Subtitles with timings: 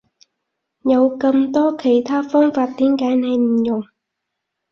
[0.81, 3.83] 有咁多其他方法點解你唔用？